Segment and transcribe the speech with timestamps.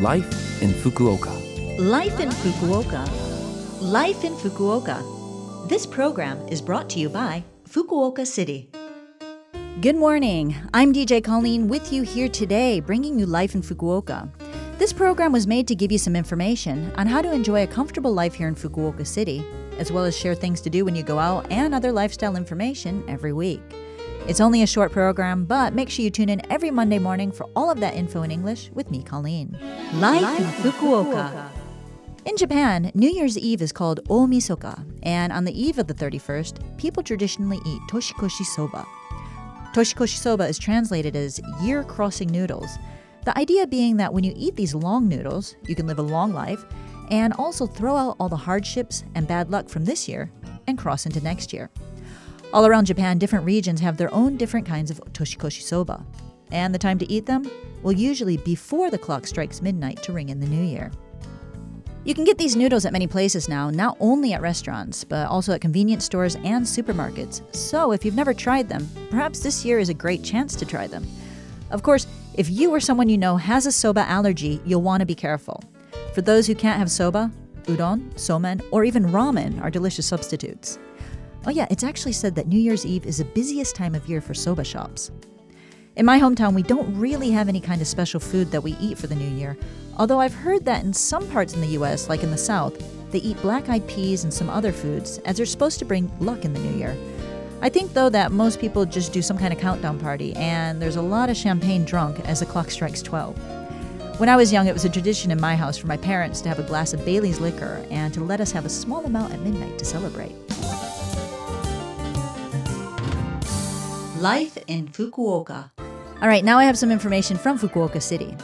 [0.00, 1.30] Life in Fukuoka.
[1.78, 3.08] Life in Fukuoka.
[3.80, 5.68] Life in Fukuoka.
[5.68, 8.68] This program is brought to you by Fukuoka City.
[9.80, 10.56] Good morning.
[10.74, 14.28] I'm DJ Colleen with you here today, bringing you Life in Fukuoka.
[14.78, 18.12] This program was made to give you some information on how to enjoy a comfortable
[18.12, 19.44] life here in Fukuoka City,
[19.78, 23.04] as well as share things to do when you go out and other lifestyle information
[23.06, 23.62] every week.
[24.26, 27.46] It's only a short program, but make sure you tune in every Monday morning for
[27.54, 29.54] all of that info in English with me, Colleen.
[29.92, 31.50] Life, in Fukuoka.
[32.24, 36.78] In Japan, New Year's Eve is called Omisoka, and on the eve of the 31st,
[36.78, 38.86] people traditionally eat toshikoshi soba.
[39.74, 42.78] Toshikoshi soba is translated as year crossing noodles.
[43.26, 46.32] The idea being that when you eat these long noodles, you can live a long
[46.32, 46.64] life
[47.10, 50.32] and also throw out all the hardships and bad luck from this year
[50.66, 51.68] and cross into next year.
[52.52, 56.04] All around Japan, different regions have their own different kinds of toshikoshi soba.
[56.52, 57.50] And the time to eat them?
[57.82, 60.92] Well, usually before the clock strikes midnight to ring in the new year.
[62.04, 65.52] You can get these noodles at many places now, not only at restaurants, but also
[65.52, 67.42] at convenience stores and supermarkets.
[67.54, 70.86] So if you've never tried them, perhaps this year is a great chance to try
[70.86, 71.06] them.
[71.70, 75.06] Of course, if you or someone you know has a soba allergy, you'll want to
[75.06, 75.64] be careful.
[76.14, 77.30] For those who can't have soba,
[77.64, 80.78] udon, somen, or even ramen are delicious substitutes.
[81.46, 84.22] Oh, yeah, it's actually said that New Year's Eve is the busiest time of year
[84.22, 85.10] for soba shops.
[85.94, 88.96] In my hometown, we don't really have any kind of special food that we eat
[88.96, 89.54] for the new year,
[89.98, 93.18] although I've heard that in some parts in the US, like in the South, they
[93.18, 96.54] eat black eyed peas and some other foods as they're supposed to bring luck in
[96.54, 96.96] the new year.
[97.60, 100.96] I think, though, that most people just do some kind of countdown party, and there's
[100.96, 103.38] a lot of champagne drunk as the clock strikes 12.
[104.18, 106.48] When I was young, it was a tradition in my house for my parents to
[106.48, 109.40] have a glass of Bailey's liquor and to let us have a small amount at
[109.40, 110.32] midnight to celebrate.
[114.18, 115.70] Life in Fukuoka.
[116.22, 118.36] All right, now I have some information from Fukuoka City.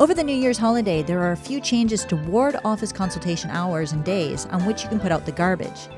[0.00, 3.92] Over the New Year's holiday, there are a few changes to ward office consultation hours
[3.92, 5.88] and days on which you can put out the garbage.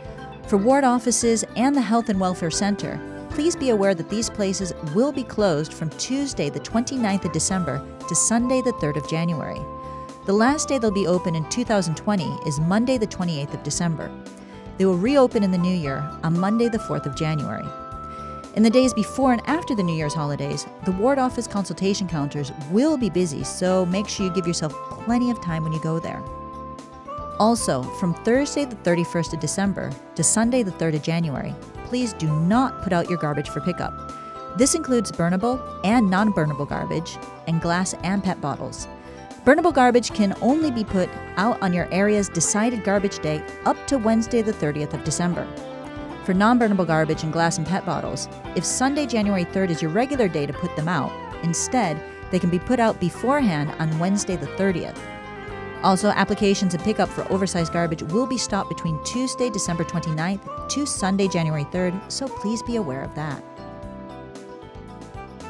[0.48, 2.98] For ward offices and the Health and Welfare Center,
[3.30, 7.86] please be aware that these places will be closed from Tuesday, the 29th of December
[8.08, 9.60] to Sunday, the 3rd of January.
[10.26, 14.10] The last day they'll be open in 2020 is Monday, the 28th of December.
[14.76, 17.64] They will reopen in the new year on Monday, the 4th of January.
[18.56, 22.52] In the days before and after the New Year's holidays, the ward office consultation counters
[22.70, 25.98] will be busy, so make sure you give yourself plenty of time when you go
[25.98, 26.22] there.
[27.40, 31.52] Also, from Thursday the 31st of December to Sunday the 3rd of January,
[31.86, 33.92] please do not put out your garbage for pickup.
[34.56, 38.86] This includes burnable and non burnable garbage, and glass and PET bottles.
[39.44, 43.98] Burnable garbage can only be put out on your area's decided garbage day up to
[43.98, 45.44] Wednesday the 30th of December.
[46.24, 49.90] For non burnable garbage and glass and PET bottles, if Sunday, January 3rd is your
[49.90, 51.12] regular day to put them out,
[51.42, 54.98] instead, they can be put out beforehand on Wednesday, the 30th.
[55.82, 60.86] Also, applications and pickup for oversized garbage will be stopped between Tuesday, December 29th to
[60.86, 63.44] Sunday, January 3rd, so please be aware of that.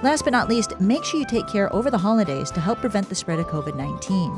[0.03, 3.09] Last but not least, make sure you take care over the holidays to help prevent
[3.09, 4.37] the spread of COVID 19.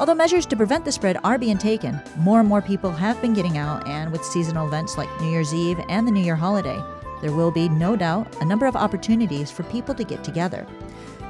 [0.00, 3.34] Although measures to prevent the spread are being taken, more and more people have been
[3.34, 6.82] getting out, and with seasonal events like New Year's Eve and the New Year holiday,
[7.20, 10.66] there will be, no doubt, a number of opportunities for people to get together.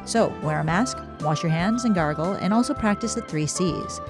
[0.04, 4.00] So, wear a mask, wash your hands and gargle, and also practice the three C's.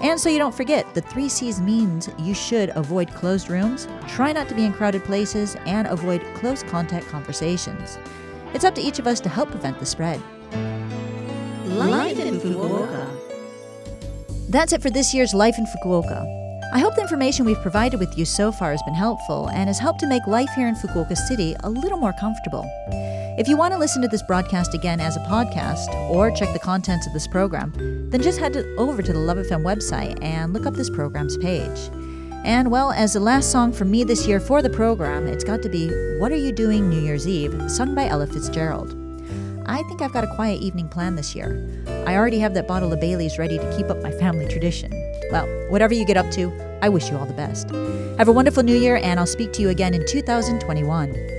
[0.00, 4.32] And so you don't forget, the three C's means you should avoid closed rooms, try
[4.32, 7.98] not to be in crowded places, and avoid close contact conversations.
[8.54, 10.18] It's up to each of us to help prevent the spread.
[11.66, 13.07] Life in Fukuoka.
[14.50, 16.24] That's it for this year's Life in Fukuoka.
[16.72, 19.78] I hope the information we've provided with you so far has been helpful and has
[19.78, 22.64] helped to make life here in Fukuoka City a little more comfortable.
[23.38, 26.58] If you want to listen to this broadcast again as a podcast or check the
[26.58, 27.74] contents of this program,
[28.08, 31.90] then just head over to the Love FM website and look up this program's page.
[32.42, 35.60] And well, as the last song for me this year for the program, it's got
[35.60, 39.07] to be What Are You Doing New Year's Eve, sung by Ella Fitzgerald.
[39.68, 41.62] I think I've got a quiet evening planned this year.
[42.06, 44.90] I already have that bottle of Bailey's ready to keep up my family tradition.
[45.30, 46.50] Well, whatever you get up to,
[46.80, 47.68] I wish you all the best.
[48.18, 51.37] Have a wonderful new year, and I'll speak to you again in 2021.